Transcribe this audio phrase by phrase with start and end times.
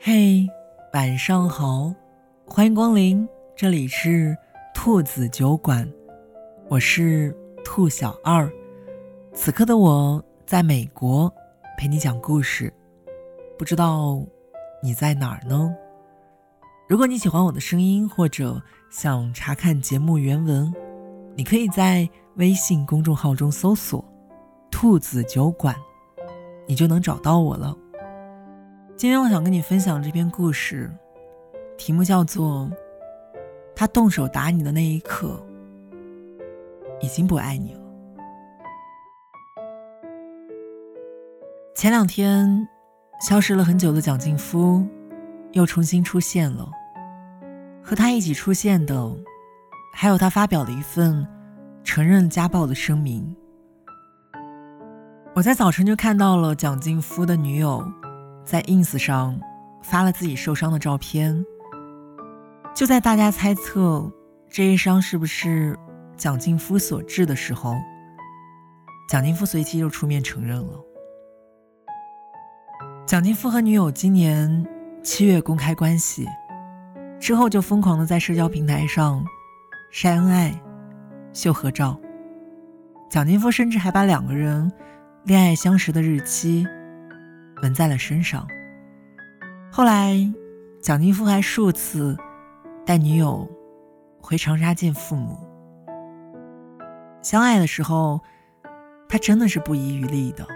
[0.00, 0.46] 嘿，
[0.94, 1.92] 晚上好，
[2.46, 4.34] 欢迎光临，这里是
[4.74, 5.86] 兔子酒馆，
[6.70, 8.50] 我是兔小二。
[9.34, 11.30] 此刻的我在美国
[11.76, 12.72] 陪你讲故事，
[13.58, 14.24] 不知道
[14.82, 15.74] 你在哪儿呢？
[16.88, 20.72] 如果你喜欢我的声音，或者想查看节目原文，
[21.36, 24.02] 你可以在微信公众号中搜索
[24.72, 25.76] “兔子酒馆”，
[26.68, 27.74] 你就能找到我了。
[28.94, 30.90] 今天我想跟你分享这篇故事，
[31.78, 32.70] 题目叫做
[33.74, 35.42] “他动手打你的那一刻，
[37.00, 37.80] 已经不爱你了”。
[41.74, 42.68] 前两天，
[43.26, 44.86] 消失了很久的蒋劲夫
[45.52, 46.70] 又重新出现了。
[47.82, 49.16] 和他一起出现的，
[49.94, 51.26] 还有他发表了一份
[51.82, 53.34] 承认家暴的声明。
[55.38, 57.88] 我在早晨就看到了蒋劲夫的女友
[58.44, 59.38] 在 ins 上
[59.84, 61.44] 发了自己受伤的照片。
[62.74, 64.10] 就在大家猜测
[64.50, 65.78] 这一伤是不是
[66.16, 67.76] 蒋劲夫所致的时候，
[69.08, 70.72] 蒋劲夫随即就出面承认了。
[73.06, 74.66] 蒋劲夫和女友今年
[75.04, 76.26] 七月公开关系。
[77.20, 79.24] 之后就疯狂的在社交平台上
[79.92, 80.52] 晒恩爱、
[81.32, 81.96] 秀合照。
[83.08, 84.68] 蒋劲夫甚至还把两个人
[85.28, 86.66] 恋爱相识的日期
[87.62, 88.48] 纹在了身上。
[89.70, 90.16] 后来，
[90.80, 92.16] 蒋劲夫还数次
[92.86, 93.46] 带女友
[94.22, 95.38] 回长沙见父母。
[97.20, 98.22] 相爱的时候，
[99.06, 100.46] 他真的是不遗余力的。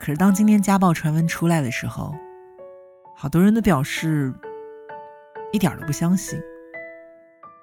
[0.00, 2.12] 可是当今天家暴传闻出来的时候，
[3.14, 4.34] 好多人都表示。
[5.52, 6.40] 一点都不相信，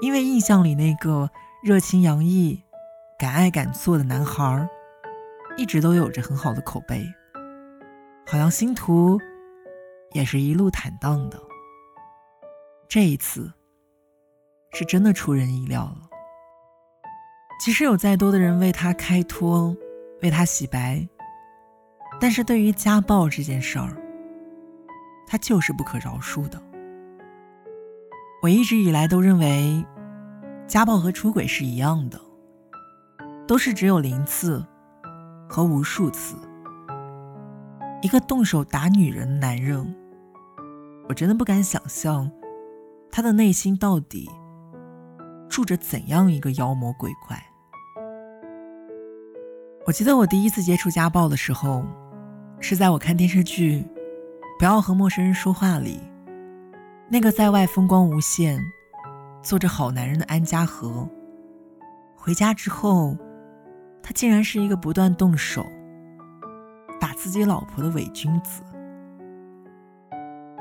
[0.00, 1.28] 因为印象里那个
[1.64, 2.62] 热情洋溢、
[3.18, 4.68] 敢爱敢做的男孩儿，
[5.56, 7.06] 一直都有着很好的口碑，
[8.26, 9.18] 好像星途
[10.12, 11.38] 也是一路坦荡的。
[12.88, 13.52] 这一次，
[14.72, 16.08] 是真的出人意料了。
[17.60, 19.76] 即使有再多的人为他开脱、
[20.20, 21.06] 为他洗白，
[22.20, 23.96] 但是对于家暴这件事儿，
[25.26, 26.60] 他就是不可饶恕的。
[28.42, 29.84] 我一直以来都认为，
[30.66, 32.20] 家暴和出轨是一样的，
[33.46, 34.66] 都是只有零次
[35.52, 36.34] 和无数次。
[38.00, 39.94] 一个动手打女人的男人，
[41.10, 42.30] 我真的不敢想象，
[43.10, 44.30] 他的内心到底
[45.50, 47.38] 住着怎样一个妖魔鬼怪。
[49.84, 51.84] 我记得我第一次接触家暴的时候，
[52.58, 53.82] 是在我看电视剧
[54.58, 56.00] 《不要和陌生人说话》里。
[57.10, 58.58] 那个在外风光无限、
[59.42, 61.06] 做着好男人的安家和，
[62.16, 63.14] 回家之后，
[64.02, 65.64] 他竟然是一个不断动手
[67.00, 68.62] 打自己老婆的伪君子。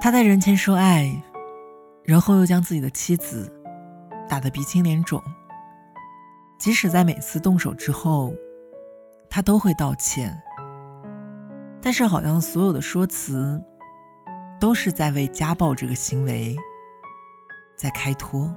[0.00, 1.10] 他在人前说爱，
[2.04, 3.52] 然后又将自己的妻子
[4.28, 5.22] 打得鼻青脸肿。
[6.58, 8.34] 即使在每次动手之后，
[9.28, 10.40] 他都会道歉，
[11.80, 13.62] 但是好像所有的说辞。
[14.60, 16.54] 都是在为家暴这个行为
[17.78, 18.54] 在开脱。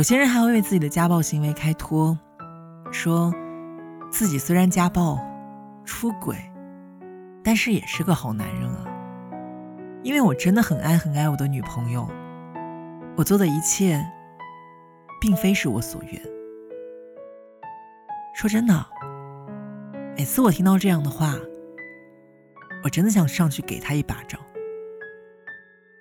[0.00, 2.18] 有些人还会为自己的家暴行为开脱，
[2.90, 3.30] 说
[4.10, 5.18] 自己虽然家暴、
[5.84, 6.34] 出轨，
[7.44, 8.86] 但是也是个好男人啊。
[10.02, 12.08] 因为我真的很爱很爱我的女朋友，
[13.14, 14.02] 我做的一切
[15.20, 16.22] 并非是我所愿。
[18.34, 18.86] 说真的，
[20.16, 21.34] 每次我听到这样的话。
[22.82, 24.40] 我真的想上去给他一巴掌。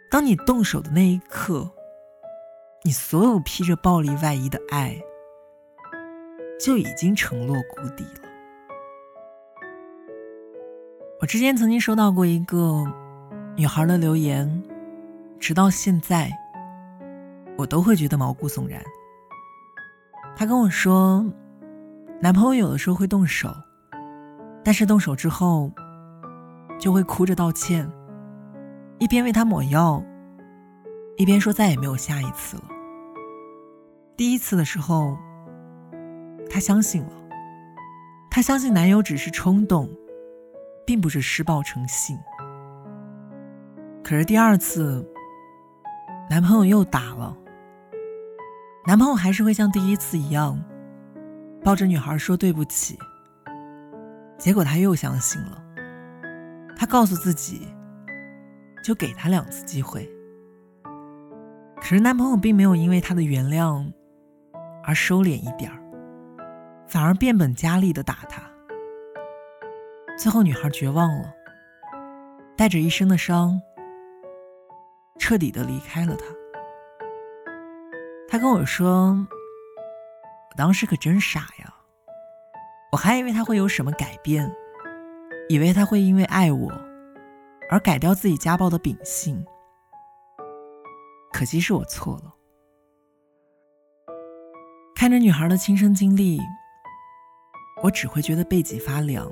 [0.10, 1.70] 当你动手的那一刻，
[2.90, 5.00] 你所有披着暴力外衣的爱
[6.60, 8.28] 就已经沉落谷底了。
[11.22, 12.84] 我之前曾经收到过一个
[13.56, 14.64] 女孩的留言，
[15.40, 16.32] 直到现在，
[17.60, 18.82] 我都会觉得毛骨悚然。
[20.36, 21.24] 她跟我说，
[22.20, 23.56] 男朋友有的时候会动手，
[24.64, 25.72] 但是动手之后。
[26.80, 27.88] 就会哭着道歉，
[28.98, 30.04] 一边为他抹药，
[31.18, 32.64] 一边说再也没有下一次了。
[34.20, 35.18] 第一次的时候，
[36.50, 37.14] 她相信了，
[38.30, 39.90] 她相信男友只是冲动，
[40.86, 42.20] 并不是施暴成性。
[44.04, 45.10] 可是第二次，
[46.30, 47.34] 男朋友又打了，
[48.86, 50.62] 男朋友还是会像第一次一样，
[51.64, 53.00] 抱着女孩说对不起。
[54.38, 55.64] 结果她又相信了。
[56.76, 57.66] 她告诉自己，
[58.84, 60.06] 就给他两次机会。
[61.78, 63.90] 可是男朋友并没有因为她的原谅
[64.90, 65.78] 而收敛一点儿，
[66.88, 68.42] 反而变本加厉的打他。
[70.18, 71.32] 最后女孩绝望了，
[72.58, 73.62] 带着一身的伤，
[75.20, 76.26] 彻底的离开了他。
[78.28, 79.10] 他跟我说
[80.50, 81.72] ：“我当时可真傻呀，
[82.92, 84.52] 我还以为他会有什么改变，
[85.50, 86.72] 以为他会因为爱我
[87.70, 89.46] 而改掉自己家暴的秉性。
[91.32, 92.34] 可惜是我错了。”
[95.00, 96.42] 看着女孩的亲身经历，
[97.82, 99.32] 我只会觉得背脊发凉。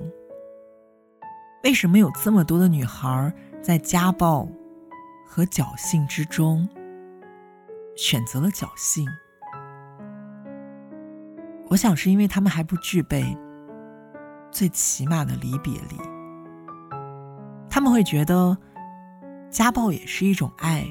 [1.66, 4.48] 为什么有这么多的女孩在家暴
[5.28, 6.66] 和侥幸之中
[7.98, 9.06] 选择了侥幸？
[11.68, 13.38] 我想是因为她们还不具备
[14.50, 15.98] 最起码的离别力。
[17.70, 18.58] 他们会觉得
[19.50, 20.88] 家暴也是一种爱。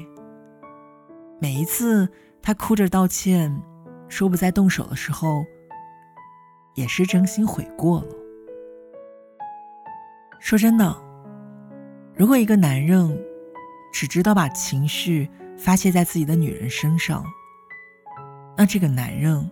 [1.41, 2.07] 每一次
[2.43, 3.59] 他哭着道歉。
[4.09, 5.45] 说不再动手的时候，
[6.75, 8.07] 也是真心悔过了。
[10.39, 10.95] 说真的，
[12.15, 13.19] 如果一个男人
[13.91, 17.25] 只知道把情绪发泄在自己的女人身上，
[18.55, 19.49] 那这个男人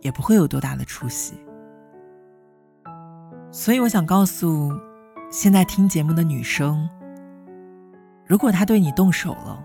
[0.00, 1.34] 也不会有多大的出息。
[3.50, 4.72] 所以，我想告诉
[5.30, 6.88] 现在听节目的女生：
[8.26, 9.62] 如果他对你动手了，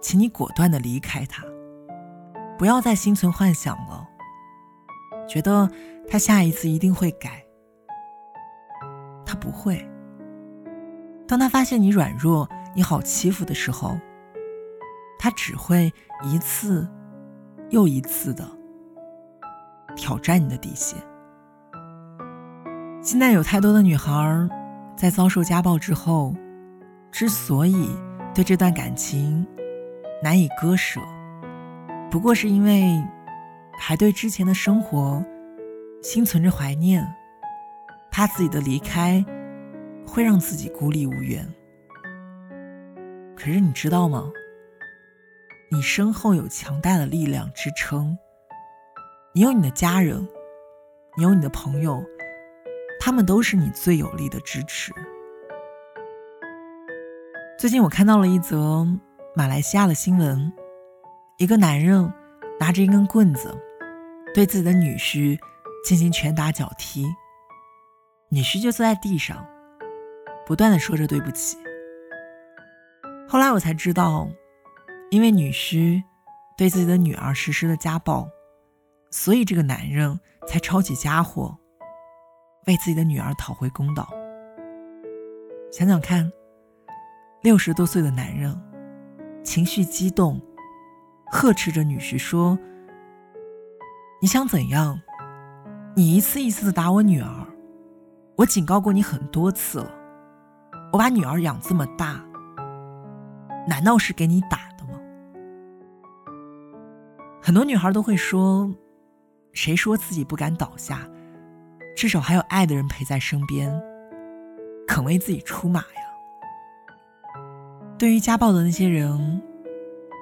[0.00, 1.44] 请你果断的离开他。
[2.58, 4.06] 不要再心存幻想了，
[5.28, 5.70] 觉得
[6.08, 7.44] 他下一次一定会改。
[9.24, 9.86] 他不会。
[11.26, 13.98] 当他发现你软弱、你好欺负的时候，
[15.18, 15.92] 他只会
[16.22, 16.88] 一次
[17.70, 18.44] 又一次的
[19.96, 20.98] 挑战你的底线。
[23.02, 24.48] 现在有太多的女孩
[24.96, 26.34] 在遭受家暴之后，
[27.10, 27.90] 之所以
[28.34, 29.46] 对这段感情
[30.22, 31.00] 难以割舍。
[32.10, 33.02] 不过是因为
[33.78, 35.22] 还对之前的生活
[36.02, 37.06] 心存着怀念，
[38.10, 39.24] 怕自己的离开
[40.06, 41.46] 会让自己孤立无援。
[43.36, 44.30] 可是你知道吗？
[45.70, 48.16] 你身后有强大的力量支撑，
[49.34, 50.26] 你有你的家人，
[51.16, 52.02] 你有你的朋友，
[52.98, 54.92] 他们都是你最有力的支持。
[57.58, 58.86] 最近我看到了一则
[59.34, 60.50] 马来西亚的新闻。
[61.38, 62.10] 一个男人
[62.58, 63.54] 拿着一根棍子，
[64.32, 65.38] 对自己的女婿
[65.84, 67.04] 进行拳打脚踢，
[68.30, 69.46] 女婿就坐在地上，
[70.46, 71.58] 不断的说着对不起。
[73.28, 74.26] 后来我才知道，
[75.10, 76.02] 因为女婿
[76.56, 78.26] 对自己的女儿实施了家暴，
[79.10, 80.18] 所以这个男人
[80.48, 81.54] 才抄起家伙，
[82.66, 84.08] 为自己的女儿讨回公道。
[85.70, 86.32] 想想看，
[87.42, 88.58] 六十多岁的男人，
[89.44, 90.40] 情绪激动。
[91.30, 92.58] 呵斥着女婿说
[94.22, 95.00] ：“你想怎样？
[95.96, 97.46] 你一次一次的打我女儿，
[98.36, 99.90] 我警告过你很多次了。
[100.92, 102.24] 我把女儿养这么大，
[103.66, 104.98] 难道是给你打的吗？”
[107.42, 108.72] 很多女孩都会说
[109.52, 111.08] ：“谁说自己不敢倒下？
[111.96, 113.74] 至少还有爱的人陪在身边，
[114.86, 115.86] 肯为自己出马呀。”
[117.98, 119.42] 对于家暴的那些人。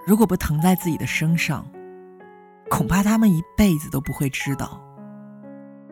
[0.07, 1.67] 如果不疼在自己的身上，
[2.71, 4.81] 恐怕他们一辈子都不会知道，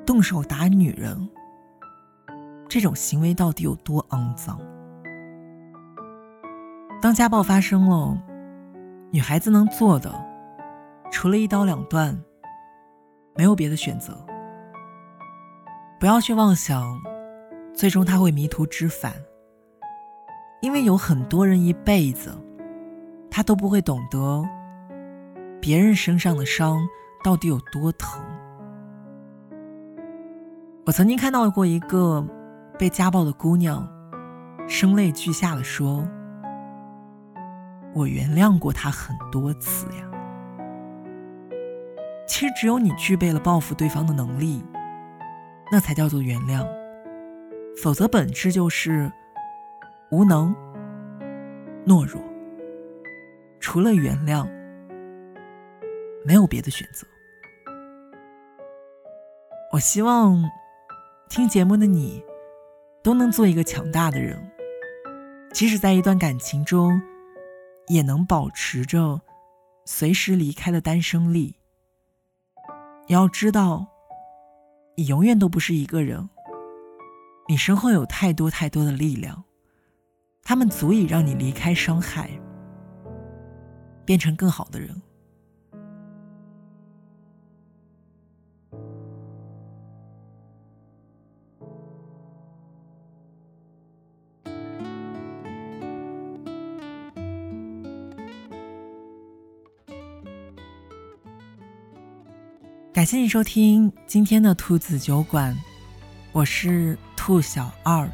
[0.05, 1.31] 动手打女人
[2.69, 4.59] 这种行为到底有多肮脏。
[7.01, 8.17] 当家暴发生了，
[9.11, 10.13] 女孩子能做的，
[11.11, 12.17] 除了一刀两断，
[13.35, 14.15] 没有别的选择。
[15.99, 17.01] 不要去妄想，
[17.75, 19.13] 最终他会迷途知返，
[20.61, 22.31] 因为有很多人一辈子。
[23.35, 24.45] 他都不会懂得
[25.59, 26.87] 别人身上的伤
[27.25, 28.23] 到底有多疼。
[30.85, 32.23] 我曾经看到过一个
[32.79, 33.89] 被家暴的姑娘，
[34.69, 36.07] 声泪俱下的说
[37.95, 40.05] ：“我原谅过他很多次呀。”
[42.29, 44.63] 其实，只有你具备了报复对方的能力，
[45.71, 46.67] 那才叫做原谅。
[47.83, 49.11] 否则，本质就是
[50.11, 50.55] 无能、
[51.87, 52.21] 懦弱。
[53.63, 54.45] 除了原谅，
[56.27, 57.07] 没有别的选择。
[59.73, 60.43] 我希望
[61.31, 62.23] 听节目的你
[63.05, 64.37] 都能做一个强大的人，
[65.55, 67.01] 即使在一段感情中，
[67.87, 69.23] 也能保持着
[69.87, 71.57] 随时离开的单身力。
[73.07, 73.87] 你要知道，
[74.97, 76.29] 你永远都不是一个人，
[77.49, 79.45] 你身后有太多太多的力量，
[80.43, 82.29] 他们足以让你离开伤害。
[84.13, 84.91] 变成更好的人。
[102.93, 105.57] 感谢你收听今天的兔子酒馆
[106.33, 108.07] 我是兔小二。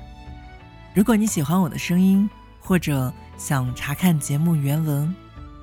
[0.94, 5.12] 如果你喜欢我的声音或者想查看节目原文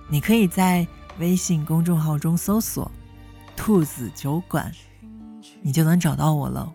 [0.08, 0.88] 你可以在
[1.20, 2.92] 微信公众号中搜索
[3.58, 4.72] “兔子酒馆”，
[5.64, 6.72] 你就能找到我了。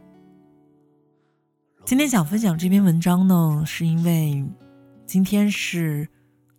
[1.85, 4.45] 今天想分享这篇文章呢，是因为
[5.07, 6.09] 今天是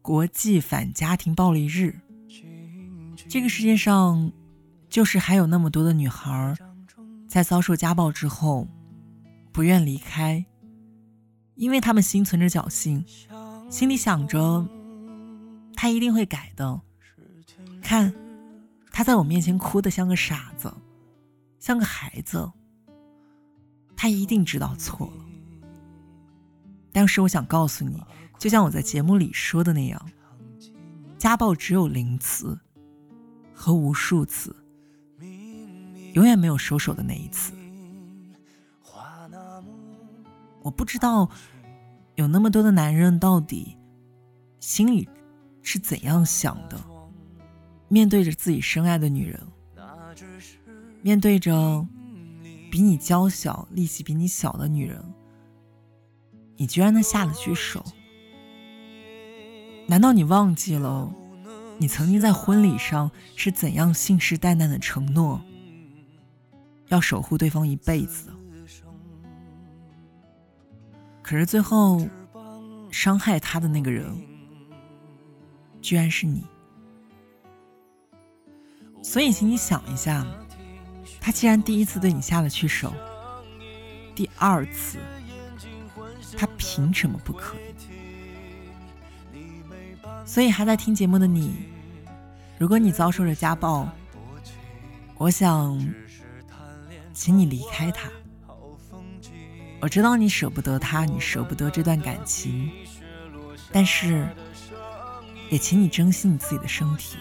[0.01, 1.99] 国际反家庭暴力日。
[3.29, 4.31] 这个世界上，
[4.89, 6.55] 就是还有那么多的女孩，
[7.27, 8.67] 在遭受家暴之后，
[9.51, 10.45] 不愿离开，
[11.55, 13.05] 因为她们心存着侥幸，
[13.69, 14.65] 心里想着，
[15.75, 16.81] 他一定会改的。
[17.81, 18.13] 看，
[18.91, 20.73] 他在我面前哭得像个傻子，
[21.59, 22.51] 像个孩子。
[23.95, 25.25] 他一定知道错了，
[26.91, 28.03] 但是我想告诉你，
[28.39, 30.09] 就像我在节目里说的那样，
[31.19, 32.59] 家暴只有零次
[33.53, 34.55] 和无数次，
[36.13, 37.53] 永远没有收手的那一次。
[40.63, 41.29] 我不知道
[42.15, 43.77] 有那么多的男人到底
[44.59, 45.07] 心里
[45.61, 46.79] 是怎样想的，
[47.87, 49.39] 面对着自己深爱的女人，
[51.01, 51.87] 面对着。
[52.71, 55.03] 比你娇小、力气比你小的女人，
[56.55, 57.83] 你居然能下得去手？
[59.87, 61.13] 难道你忘记了，
[61.77, 65.41] 你曾经在婚礼上是怎样信誓旦旦的承诺，
[66.87, 68.29] 要守护对方一辈子？
[71.21, 72.07] 可是最后，
[72.89, 74.15] 伤害他的那个人，
[75.81, 76.43] 居然是你。
[79.03, 80.25] 所以，请你想一下。
[81.19, 82.93] 他既然第一次对你下了去手，
[84.15, 84.97] 第二次
[86.38, 87.59] 他凭什么不可以？
[90.25, 91.53] 所以还在听节目的你，
[92.57, 93.88] 如果你遭受了家暴，
[95.17, 95.77] 我想，
[97.13, 98.09] 请你离开他。
[99.79, 102.71] 我知道你舍不得他，你舍不得这段感情，
[103.71, 104.27] 但是，
[105.51, 107.17] 也请你珍惜你自己的身体。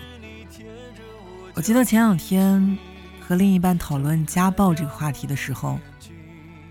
[1.52, 2.78] 我记得前两天。
[3.22, 5.78] 和另一半讨论家暴这个话题的时候，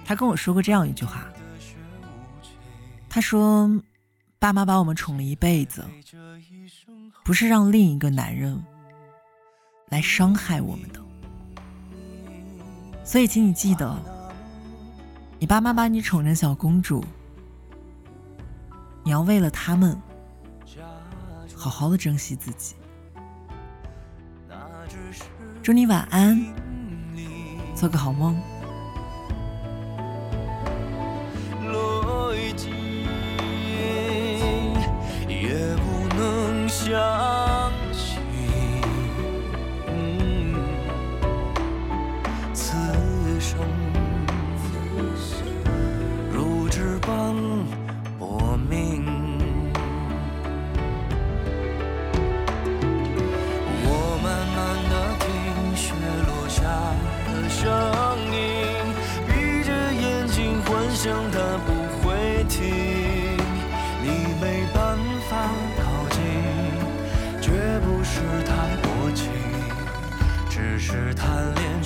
[0.03, 1.23] 他跟我说过这样一句话。
[3.07, 3.81] 他说
[4.39, 5.85] ：“爸妈把我们宠了一辈子，
[7.23, 8.61] 不是让另一个男人
[9.87, 10.99] 来伤害我们的。
[13.05, 13.97] 所以，请你记得，
[15.39, 17.01] 你爸妈把你宠成小公主，
[19.05, 19.97] 你要为了他们
[21.59, 22.75] 好好的珍惜自己。”
[25.61, 26.41] 祝你晚安，
[27.75, 28.39] 做个好梦。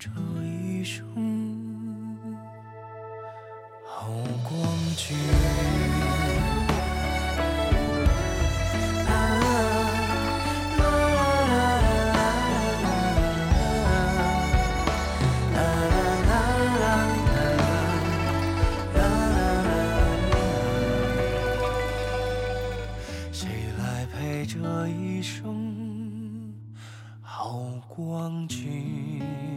[0.00, 0.08] 这
[0.42, 1.04] 一生
[3.84, 4.08] 好
[4.48, 4.66] 光
[4.96, 5.14] 景？
[24.48, 26.52] 这一生
[27.20, 29.49] 好光景。